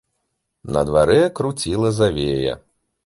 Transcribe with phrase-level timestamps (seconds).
[0.77, 2.57] На дварэ круціла завея.